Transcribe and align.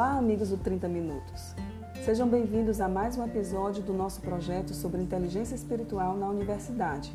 Olá, 0.00 0.16
amigos 0.16 0.48
do 0.48 0.56
30 0.56 0.88
Minutos. 0.88 1.54
Sejam 2.06 2.26
bem-vindos 2.26 2.80
a 2.80 2.88
mais 2.88 3.18
um 3.18 3.22
episódio 3.26 3.82
do 3.82 3.92
nosso 3.92 4.22
projeto 4.22 4.72
sobre 4.72 5.02
inteligência 5.02 5.54
espiritual 5.54 6.16
na 6.16 6.26
universidade. 6.26 7.14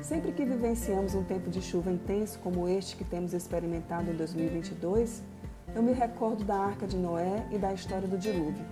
Sempre 0.00 0.32
que 0.32 0.42
vivenciamos 0.42 1.14
um 1.14 1.22
tempo 1.22 1.50
de 1.50 1.60
chuva 1.60 1.90
intenso 1.90 2.38
como 2.38 2.66
este 2.66 2.96
que 2.96 3.04
temos 3.04 3.34
experimentado 3.34 4.10
em 4.10 4.14
2022, 4.14 5.22
eu 5.74 5.82
me 5.82 5.92
recordo 5.92 6.44
da 6.44 6.56
Arca 6.56 6.86
de 6.86 6.96
Noé 6.96 7.46
e 7.50 7.58
da 7.58 7.74
história 7.74 8.08
do 8.08 8.16
dilúvio. 8.16 8.64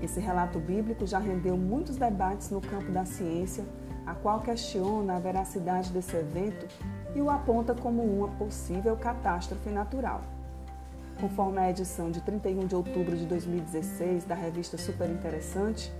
Esse 0.00 0.20
relato 0.20 0.58
bíblico 0.58 1.06
já 1.06 1.18
rendeu 1.18 1.54
muitos 1.58 1.96
debates 1.96 2.48
no 2.48 2.62
campo 2.62 2.90
da 2.90 3.04
ciência, 3.04 3.62
a 4.06 4.14
qual 4.14 4.40
questiona 4.40 5.16
a 5.16 5.20
veracidade 5.20 5.92
desse 5.92 6.16
evento 6.16 6.66
e 7.14 7.20
o 7.20 7.28
aponta 7.28 7.74
como 7.74 8.02
uma 8.02 8.28
possível 8.38 8.96
catástrofe 8.96 9.68
natural. 9.68 10.22
Conforme 11.22 11.60
a 11.60 11.70
edição 11.70 12.10
de 12.10 12.20
31 12.20 12.66
de 12.66 12.74
outubro 12.74 13.16
de 13.16 13.24
2016 13.26 14.24
da 14.24 14.34
revista 14.34 14.76
Super 14.76 15.08
Interessante, 15.08 15.92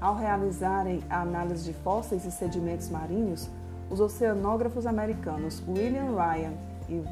ao 0.00 0.14
realizarem 0.14 1.02
a 1.10 1.20
análise 1.20 1.64
de 1.64 1.72
fósseis 1.72 2.24
e 2.24 2.30
sedimentos 2.30 2.88
marinhos, 2.88 3.50
os 3.90 3.98
oceanógrafos 3.98 4.86
americanos 4.86 5.60
William 5.66 6.14
Ryan 6.14 6.52
e 6.88 7.02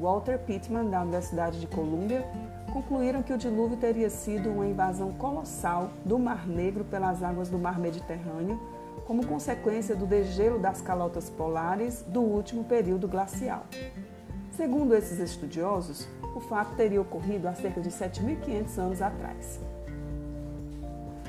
Walter 0.00 0.38
Pittman, 0.38 0.88
da 0.88 1.02
Universidade 1.02 1.58
de 1.58 1.66
Colômbia, 1.66 2.24
concluíram 2.72 3.24
que 3.24 3.32
o 3.32 3.38
dilúvio 3.38 3.76
teria 3.76 4.08
sido 4.08 4.48
uma 4.48 4.64
invasão 4.64 5.10
colossal 5.14 5.90
do 6.04 6.20
Mar 6.20 6.46
Negro 6.46 6.84
pelas 6.84 7.24
águas 7.24 7.48
do 7.48 7.58
Mar 7.58 7.80
Mediterrâneo, 7.80 8.56
como 9.04 9.26
consequência 9.26 9.96
do 9.96 10.06
degelo 10.06 10.60
das 10.60 10.80
calotas 10.80 11.28
polares 11.28 12.04
do 12.06 12.20
último 12.20 12.62
período 12.62 13.08
glacial. 13.08 13.66
Segundo 14.52 14.94
esses 14.94 15.18
estudiosos, 15.18 16.08
o 16.36 16.40
fato 16.40 16.76
teria 16.76 17.00
ocorrido 17.00 17.48
há 17.48 17.54
cerca 17.54 17.80
de 17.80 17.90
7.500 17.90 18.78
anos 18.78 19.00
atrás. 19.00 19.58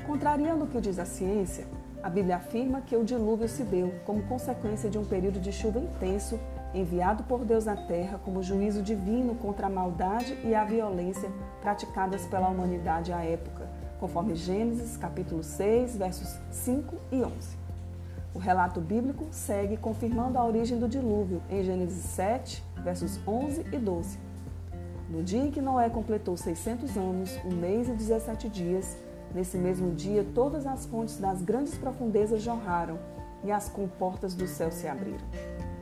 Contrariando 0.06 0.64
o 0.64 0.68
que 0.68 0.80
diz 0.80 0.98
a 0.98 1.06
ciência, 1.06 1.66
a 2.02 2.10
Bíblia 2.10 2.36
afirma 2.36 2.82
que 2.82 2.94
o 2.94 3.04
dilúvio 3.04 3.48
se 3.48 3.62
deu 3.64 3.92
como 4.04 4.22
consequência 4.24 4.90
de 4.90 4.98
um 4.98 5.04
período 5.04 5.40
de 5.40 5.50
chuva 5.50 5.78
intenso 5.78 6.38
enviado 6.74 7.24
por 7.24 7.44
Deus 7.44 7.64
na 7.64 7.76
terra 7.76 8.20
como 8.22 8.42
juízo 8.42 8.82
divino 8.82 9.34
contra 9.34 9.66
a 9.66 9.70
maldade 9.70 10.38
e 10.44 10.54
a 10.54 10.64
violência 10.64 11.30
praticadas 11.62 12.26
pela 12.26 12.48
humanidade 12.48 13.10
à 13.10 13.24
época, 13.24 13.66
conforme 13.98 14.34
Gênesis 14.34 14.96
capítulo 14.98 15.42
6, 15.42 15.96
versos 15.96 16.38
5 16.50 16.94
e 17.10 17.22
11. 17.22 17.34
O 18.34 18.38
relato 18.38 18.80
bíblico 18.80 19.26
segue 19.30 19.78
confirmando 19.78 20.38
a 20.38 20.44
origem 20.44 20.78
do 20.78 20.86
dilúvio 20.86 21.42
em 21.48 21.64
Gênesis 21.64 22.04
7, 22.04 22.62
versos 22.84 23.18
11 23.26 23.64
e 23.72 23.78
12. 23.78 24.27
No 25.08 25.22
dia 25.22 25.40
em 25.40 25.50
que 25.50 25.62
Noé 25.62 25.88
completou 25.88 26.36
600 26.36 26.98
anos, 26.98 27.38
um 27.42 27.54
mês 27.54 27.88
e 27.88 27.92
17 27.92 28.46
dias, 28.50 28.94
nesse 29.34 29.56
mesmo 29.56 29.94
dia 29.94 30.26
todas 30.34 30.66
as 30.66 30.84
fontes 30.84 31.16
das 31.16 31.40
grandes 31.40 31.78
profundezas 31.78 32.42
jorraram 32.42 32.98
e 33.42 33.50
as 33.50 33.70
comportas 33.70 34.34
do 34.34 34.46
céu 34.46 34.70
se 34.70 34.86
abriram. 34.86 35.24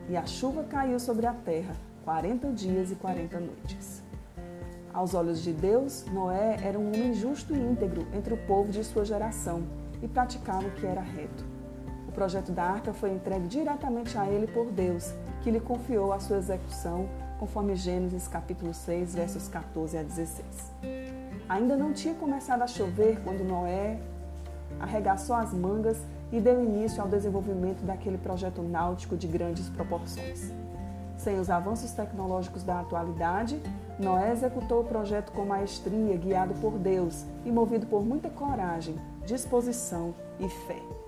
E 0.09 0.17
a 0.17 0.25
chuva 0.25 0.63
caiu 0.63 1.01
sobre 1.01 1.27
a 1.27 1.33
terra 1.33 1.75
40 2.05 2.53
dias 2.53 2.93
e 2.93 2.95
40 2.95 3.41
noites. 3.41 4.01
Aos 4.95 5.13
olhos 5.13 5.43
de 5.43 5.53
Deus, 5.53 6.05
Noé 6.13 6.61
era 6.63 6.79
um 6.79 6.87
homem 6.87 7.13
justo 7.13 7.53
e 7.53 7.59
íntegro 7.59 8.07
entre 8.15 8.33
o 8.33 8.47
povo 8.47 8.71
de 8.71 8.85
sua 8.85 9.05
geração 9.05 9.65
e 10.01 10.07
praticava 10.07 10.69
o 10.69 10.71
que 10.71 10.87
era 10.87 11.01
reto. 11.01 11.45
O 12.09 12.13
projeto 12.13 12.53
da 12.53 12.63
arca 12.63 12.95
foi 12.95 13.11
entregue 13.11 13.49
diretamente 13.49 14.17
a 14.17 14.29
ele 14.29 14.47
por 14.47 14.71
Deus, 14.71 15.13
que 15.43 15.51
lhe 15.51 15.61
confiou 15.61 16.13
a 16.13 16.21
sua 16.21 16.39
execução, 16.39 17.09
conforme 17.39 17.77
Gênesis 17.77 18.27
capítulo 18.29 18.73
6, 18.73 19.15
versos 19.15 19.49
14 19.49 19.99
a 19.99 20.03
16. 20.03 20.45
Ainda 21.49 21.77
não 21.77 21.93
tinha 21.93 22.15
começado 22.15 22.63
a 22.63 22.67
chover 22.67 23.21
quando 23.23 23.45
Noé 23.45 23.99
arregaçou 24.81 25.37
as 25.37 25.53
mangas 25.53 25.99
e 26.33 26.41
deu 26.41 26.63
início 26.63 27.01
ao 27.01 27.09
desenvolvimento 27.09 27.85
daquele 27.85 28.19
projeto 28.19 28.63
náutico 28.63 29.17
de 29.17 29.27
grandes 29.27 29.69
proporções. 29.69 30.53
Sem 31.17 31.39
os 31.39 31.49
avanços 31.49 31.93
tecnológicos 31.93 32.63
da 32.63 32.81
atualidade, 32.81 33.61
Noé 33.99 34.33
executou 34.33 34.83
o 34.83 34.85
projeto 34.85 35.33
com 35.33 35.47
maestria, 35.47 36.17
guiado 36.17 36.55
por 36.55 36.73
Deus 36.73 37.25
e 37.45 37.51
movido 37.51 37.87
por 37.87 38.05
muita 38.05 38.29
coragem, 38.29 38.97
disposição 39.25 40.15
e 40.39 40.49
fé. 40.49 41.06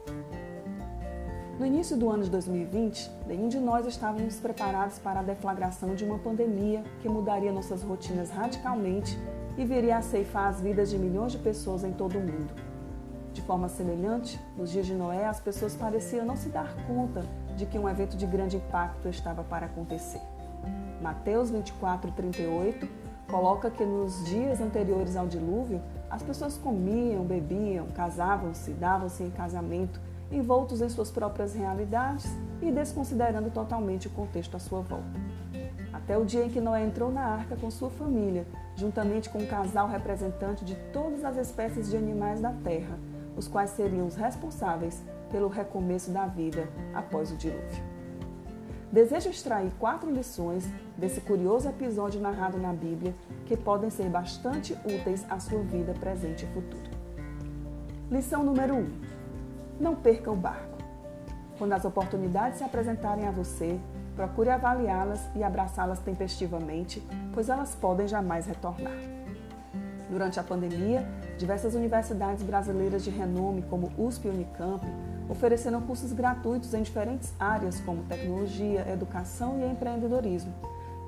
No 1.58 1.66
início 1.66 1.96
do 1.96 2.08
ano 2.08 2.22
de 2.22 2.30
2020, 2.30 3.10
nenhum 3.26 3.48
de 3.48 3.58
nós 3.58 3.84
estávamos 3.84 4.36
preparados 4.36 5.00
para 5.00 5.18
a 5.18 5.22
deflagração 5.24 5.92
de 5.96 6.04
uma 6.04 6.16
pandemia 6.16 6.84
que 7.02 7.08
mudaria 7.08 7.50
nossas 7.50 7.82
rotinas 7.82 8.30
radicalmente 8.30 9.18
e 9.56 9.64
viria 9.64 9.96
a 9.96 10.02
ceifar 10.02 10.50
as 10.50 10.60
vidas 10.60 10.88
de 10.88 10.96
milhões 10.96 11.32
de 11.32 11.38
pessoas 11.38 11.82
em 11.82 11.90
todo 11.90 12.16
o 12.16 12.20
mundo. 12.20 12.54
De 13.32 13.42
forma 13.42 13.68
semelhante, 13.68 14.38
nos 14.56 14.70
dias 14.70 14.86
de 14.86 14.94
Noé, 14.94 15.26
as 15.26 15.40
pessoas 15.40 15.74
pareciam 15.74 16.24
não 16.24 16.36
se 16.36 16.48
dar 16.48 16.72
conta 16.86 17.24
de 17.56 17.66
que 17.66 17.76
um 17.76 17.88
evento 17.88 18.16
de 18.16 18.24
grande 18.24 18.56
impacto 18.56 19.08
estava 19.08 19.42
para 19.42 19.66
acontecer. 19.66 20.22
Mateus 21.02 21.50
24, 21.50 22.12
38 22.12 22.88
coloca 23.28 23.68
que 23.68 23.84
nos 23.84 24.24
dias 24.26 24.60
anteriores 24.60 25.16
ao 25.16 25.26
dilúvio, 25.26 25.82
as 26.08 26.22
pessoas 26.22 26.56
comiam, 26.56 27.24
bebiam, 27.24 27.88
casavam-se, 27.88 28.70
davam-se 28.70 29.24
em 29.24 29.30
casamento 29.30 30.00
envoltos 30.30 30.80
em 30.80 30.88
suas 30.88 31.10
próprias 31.10 31.54
realidades 31.54 32.26
e 32.60 32.70
desconsiderando 32.70 33.50
totalmente 33.50 34.08
o 34.08 34.10
contexto 34.10 34.56
à 34.56 34.58
sua 34.58 34.80
volta. 34.80 35.18
Até 35.92 36.16
o 36.18 36.24
dia 36.24 36.44
em 36.44 36.50
que 36.50 36.60
Noé 36.60 36.84
entrou 36.84 37.10
na 37.10 37.22
arca 37.22 37.56
com 37.56 37.70
sua 37.70 37.90
família, 37.90 38.46
juntamente 38.76 39.28
com 39.30 39.38
um 39.38 39.46
casal 39.46 39.88
representante 39.88 40.64
de 40.64 40.74
todas 40.92 41.24
as 41.24 41.36
espécies 41.36 41.90
de 41.90 41.96
animais 41.96 42.40
da 42.40 42.52
terra, 42.52 42.98
os 43.36 43.48
quais 43.48 43.70
seriam 43.70 44.06
os 44.06 44.14
responsáveis 44.14 45.02
pelo 45.30 45.48
recomeço 45.48 46.10
da 46.10 46.26
vida 46.26 46.68
após 46.94 47.30
o 47.30 47.36
dilúvio. 47.36 47.82
Desejo 48.90 49.28
extrair 49.28 49.70
quatro 49.78 50.10
lições 50.10 50.66
desse 50.96 51.20
curioso 51.20 51.68
episódio 51.68 52.20
narrado 52.20 52.58
na 52.58 52.72
Bíblia 52.72 53.14
que 53.44 53.56
podem 53.56 53.90
ser 53.90 54.08
bastante 54.08 54.72
úteis 54.84 55.26
à 55.30 55.38
sua 55.38 55.60
vida 55.62 55.92
presente 56.00 56.46
e 56.46 56.48
futuro. 56.48 56.90
Lição 58.10 58.42
número 58.42 58.76
1. 58.76 58.78
Um, 58.78 59.17
não 59.80 59.94
perca 59.94 60.30
o 60.30 60.36
barco. 60.36 60.78
Quando 61.58 61.72
as 61.72 61.84
oportunidades 61.84 62.58
se 62.58 62.64
apresentarem 62.64 63.26
a 63.26 63.30
você, 63.30 63.78
procure 64.14 64.50
avaliá-las 64.50 65.20
e 65.34 65.42
abraçá-las 65.42 65.98
tempestivamente, 66.00 67.02
pois 67.32 67.48
elas 67.48 67.74
podem 67.74 68.06
jamais 68.06 68.46
retornar. 68.46 68.98
Durante 70.10 70.40
a 70.40 70.42
pandemia, 70.42 71.06
diversas 71.36 71.74
universidades 71.74 72.42
brasileiras 72.42 73.04
de 73.04 73.10
renome, 73.10 73.62
como 73.62 73.92
USP 73.98 74.26
e 74.26 74.30
Unicamp, 74.30 74.84
ofereceram 75.28 75.82
cursos 75.82 76.12
gratuitos 76.12 76.72
em 76.72 76.82
diferentes 76.82 77.32
áreas 77.38 77.78
como 77.80 78.02
tecnologia, 78.04 78.90
educação 78.90 79.60
e 79.60 79.70
empreendedorismo, 79.70 80.52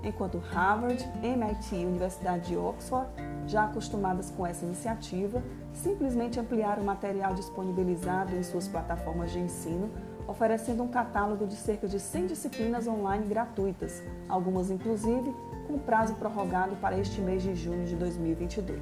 enquanto 0.04 0.38
Harvard, 0.38 1.02
MIT 1.22 1.74
e 1.74 1.86
Universidade 1.86 2.48
de 2.48 2.56
Oxford, 2.56 3.08
já 3.46 3.64
acostumadas 3.64 4.30
com 4.30 4.46
essa 4.46 4.64
iniciativa, 4.64 5.42
simplesmente 5.74 6.38
ampliaram 6.38 6.82
o 6.82 6.86
material 6.86 7.34
disponibilizado 7.34 8.36
em 8.36 8.42
suas 8.42 8.68
plataformas 8.68 9.30
de 9.30 9.38
ensino, 9.38 9.90
oferecendo 10.26 10.82
um 10.82 10.88
catálogo 10.88 11.46
de 11.46 11.56
cerca 11.56 11.88
de 11.88 11.98
100 11.98 12.26
disciplinas 12.26 12.86
online 12.86 13.26
gratuitas, 13.26 14.02
algumas 14.28 14.70
inclusive 14.70 15.34
com 15.66 15.78
prazo 15.78 16.14
prorrogado 16.14 16.76
para 16.76 16.98
este 16.98 17.20
mês 17.20 17.42
de 17.42 17.54
junho 17.54 17.84
de 17.84 17.96
2022. 17.96 18.80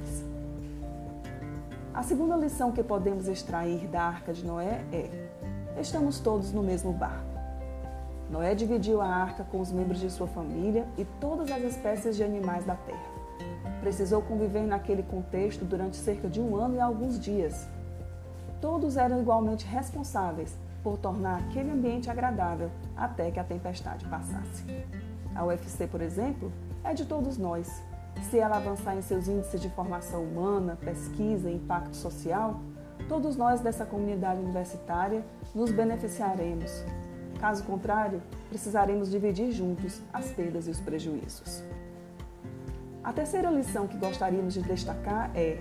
A 1.93 2.03
segunda 2.03 2.35
lição 2.35 2.71
que 2.71 2.83
podemos 2.83 3.27
extrair 3.27 3.87
da 3.87 4.03
Arca 4.03 4.31
de 4.31 4.45
Noé 4.45 4.83
é: 4.91 5.09
estamos 5.79 6.19
todos 6.19 6.51
no 6.51 6.63
mesmo 6.63 6.93
barco. 6.93 7.29
Noé 8.29 8.53
dividiu 8.53 9.01
a 9.01 9.07
arca 9.07 9.43
com 9.43 9.59
os 9.59 9.71
membros 9.71 9.99
de 9.99 10.09
sua 10.09 10.27
família 10.27 10.87
e 10.97 11.05
todas 11.19 11.51
as 11.51 11.63
espécies 11.63 12.15
de 12.15 12.23
animais 12.23 12.63
da 12.63 12.75
terra. 12.75 13.18
Precisou 13.81 14.21
conviver 14.21 14.63
naquele 14.63 15.03
contexto 15.03 15.63
durante 15.65 15.95
cerca 15.95 16.27
de 16.27 16.39
um 16.39 16.55
ano 16.55 16.75
e 16.75 16.79
alguns 16.79 17.19
dias. 17.19 17.67
Todos 18.61 18.97
eram 18.97 19.19
igualmente 19.21 19.65
responsáveis 19.65 20.57
por 20.83 20.97
tornar 20.97 21.39
aquele 21.39 21.71
ambiente 21.71 22.09
agradável 22.09 22.69
até 22.95 23.31
que 23.31 23.39
a 23.39 23.43
tempestade 23.43 24.05
passasse. 24.05 24.65
A 25.35 25.45
UFC, 25.45 25.87
por 25.87 26.01
exemplo, 26.01 26.51
é 26.83 26.93
de 26.93 27.05
todos 27.05 27.37
nós. 27.37 27.81
Se 28.29 28.37
ela 28.37 28.57
avançar 28.57 28.97
em 28.97 29.01
seus 29.01 29.27
índices 29.27 29.61
de 29.61 29.69
formação 29.69 30.23
humana, 30.23 30.77
pesquisa 30.81 31.49
e 31.49 31.55
impacto 31.55 31.95
social, 31.95 32.59
todos 33.07 33.37
nós 33.37 33.61
dessa 33.61 33.85
comunidade 33.85 34.41
universitária 34.41 35.23
nos 35.55 35.71
beneficiaremos, 35.71 36.83
Caso 37.39 37.63
contrário, 37.63 38.21
precisaremos 38.49 39.09
dividir 39.09 39.53
juntos 39.53 40.01
as 40.11 40.29
perdas 40.29 40.67
e 40.67 40.71
os 40.71 40.79
prejuízos. 40.81 41.63
A 43.03 43.13
terceira 43.13 43.49
lição 43.49 43.87
que 43.87 43.97
gostaríamos 43.97 44.53
de 44.53 44.61
destacar 44.61 45.31
é: 45.33 45.57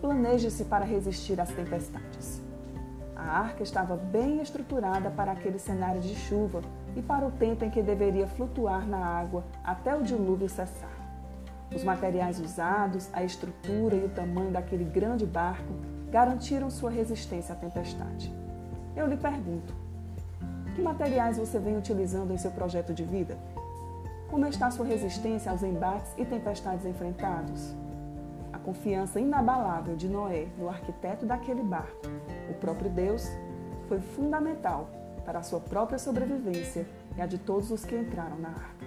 planeje-se 0.00 0.64
para 0.64 0.84
resistir 0.84 1.40
às 1.40 1.50
tempestades. 1.50 2.40
A 3.16 3.40
arca 3.40 3.64
estava 3.64 3.96
bem 3.96 4.40
estruturada 4.40 5.10
para 5.10 5.32
aquele 5.32 5.58
cenário 5.58 6.00
de 6.00 6.14
chuva 6.14 6.60
e 6.94 7.02
para 7.02 7.26
o 7.26 7.32
tempo 7.32 7.64
em 7.64 7.70
que 7.70 7.82
deveria 7.82 8.28
flutuar 8.28 8.86
na 8.86 8.98
água 8.98 9.44
até 9.64 9.94
o 9.94 10.04
dilúvio 10.04 10.48
cessar. 10.48 10.96
Os 11.74 11.82
materiais 11.82 12.40
usados, 12.40 13.10
a 13.12 13.24
estrutura 13.24 13.96
e 13.96 14.04
o 14.04 14.08
tamanho 14.08 14.52
daquele 14.52 14.84
grande 14.84 15.26
barco 15.26 15.74
garantiram 16.10 16.70
sua 16.70 16.90
resistência 16.90 17.54
à 17.54 17.56
tempestade. 17.56 18.32
Eu 18.96 19.08
lhe 19.08 19.16
pergunto: 19.16 19.74
que 20.76 20.80
materiais 20.80 21.38
você 21.38 21.58
vem 21.58 21.76
utilizando 21.76 22.32
em 22.32 22.38
seu 22.38 22.52
projeto 22.52 22.94
de 22.94 23.02
vida? 23.02 23.36
Como 24.30 24.46
está 24.46 24.70
sua 24.70 24.84
resistência 24.84 25.50
aos 25.50 25.62
embates 25.62 26.12
e 26.18 26.24
tempestades 26.24 26.84
enfrentados? 26.84 27.74
A 28.52 28.58
confiança 28.58 29.18
inabalável 29.18 29.96
de 29.96 30.06
Noé 30.06 30.48
no 30.58 30.68
arquiteto 30.68 31.24
daquele 31.24 31.62
barco, 31.62 32.06
o 32.50 32.54
próprio 32.54 32.90
Deus, 32.90 33.26
foi 33.88 34.00
fundamental 34.00 34.90
para 35.24 35.38
a 35.38 35.42
sua 35.42 35.60
própria 35.60 35.98
sobrevivência 35.98 36.86
e 37.16 37.22
a 37.22 37.26
de 37.26 37.38
todos 37.38 37.70
os 37.70 37.86
que 37.86 37.96
entraram 37.96 38.38
na 38.38 38.50
arca. 38.50 38.86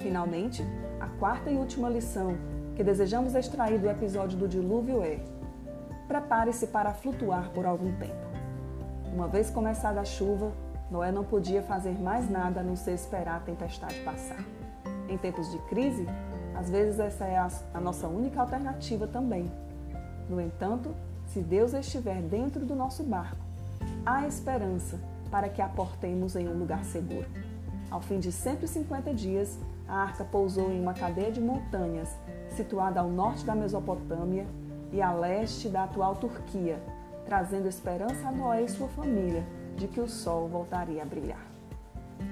Finalmente, 0.00 0.62
a 1.00 1.06
quarta 1.18 1.50
e 1.50 1.56
última 1.56 1.88
lição 1.88 2.36
que 2.76 2.84
desejamos 2.84 3.34
extrair 3.34 3.78
do 3.80 3.88
episódio 3.88 4.38
do 4.38 4.46
dilúvio 4.46 5.02
é: 5.02 5.18
prepare-se 6.06 6.66
para 6.66 6.92
flutuar 6.92 7.50
por 7.50 7.64
algum 7.64 7.90
tempo. 7.96 8.28
Uma 9.14 9.28
vez 9.28 9.48
começada 9.48 9.98
a 9.98 10.04
chuva, 10.04 10.52
Noé 10.90 11.12
não 11.12 11.22
podia 11.22 11.62
fazer 11.62 12.00
mais 12.00 12.30
nada 12.30 12.60
a 12.60 12.62
não 12.62 12.74
ser 12.74 12.92
esperar 12.92 13.36
a 13.36 13.40
tempestade 13.40 14.00
passar. 14.00 14.42
Em 15.06 15.18
tempos 15.18 15.50
de 15.50 15.58
crise, 15.68 16.06
às 16.54 16.70
vezes 16.70 16.98
essa 16.98 17.26
é 17.26 17.36
a, 17.36 17.80
nossa 17.80 18.08
única 18.08 18.40
alternativa 18.40 19.06
também. 19.06 19.50
No 20.30 20.40
entanto, 20.40 20.94
se 21.26 21.40
Deus 21.40 21.74
estiver 21.74 22.22
dentro 22.22 22.64
do 22.64 22.74
nosso 22.74 23.02
barco, 23.02 23.36
há 24.04 24.26
esperança 24.26 24.98
para 25.30 25.48
que 25.50 25.60
aportemos 25.60 26.34
em 26.36 26.48
um 26.48 26.58
lugar 26.58 26.82
seguro. 26.84 27.28
Ao 27.90 28.00
fim 28.00 28.18
de 28.18 28.32
150 28.32 29.12
dias, 29.12 29.58
a 29.86 29.94
arca 29.94 30.24
pousou 30.24 30.70
em 30.70 30.80
uma 30.80 30.94
cadeia 30.94 31.30
de 31.30 31.40
montanhas 31.40 32.08
situada 32.50 33.00
ao 33.00 33.10
norte 33.10 33.44
da 33.44 33.54
Mesopotâmia 33.54 34.46
e 34.90 35.02
a 35.02 35.12
leste 35.12 35.68
da 35.68 35.84
atual 35.84 36.16
Turquia, 36.16 36.82
trazendo 37.26 37.68
esperança 37.68 38.26
a 38.26 38.32
Noé 38.32 38.62
e 38.62 38.68
sua 38.68 38.88
família 38.88 39.44
de 39.78 39.88
que 39.88 40.00
o 40.00 40.08
sol 40.08 40.48
voltaria 40.48 41.02
a 41.02 41.06
brilhar. 41.06 41.46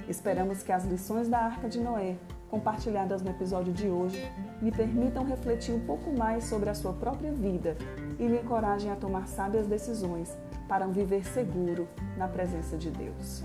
Esperamos 0.08 0.62
que 0.62 0.72
as 0.72 0.84
lições 0.84 1.28
da 1.28 1.38
Arca 1.38 1.68
de 1.68 1.80
Noé, 1.80 2.16
compartilhadas 2.50 3.22
no 3.22 3.30
episódio 3.30 3.72
de 3.72 3.88
hoje, 3.88 4.20
lhe 4.60 4.70
permitam 4.70 5.24
refletir 5.24 5.74
um 5.74 5.80
pouco 5.80 6.10
mais 6.10 6.44
sobre 6.44 6.68
a 6.68 6.74
sua 6.74 6.92
própria 6.92 7.32
vida 7.32 7.76
e 8.18 8.26
lhe 8.26 8.40
encorajem 8.40 8.90
a 8.90 8.96
tomar 8.96 9.26
sábias 9.26 9.66
decisões 9.66 10.36
para 10.68 10.86
um 10.86 10.92
viver 10.92 11.24
seguro 11.24 11.88
na 12.16 12.28
presença 12.28 12.76
de 12.76 12.90
Deus. 12.90 13.42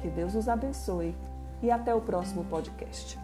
Que 0.00 0.08
Deus 0.08 0.34
os 0.34 0.48
abençoe 0.48 1.14
e 1.62 1.70
até 1.70 1.94
o 1.94 2.00
próximo 2.00 2.44
podcast. 2.44 3.18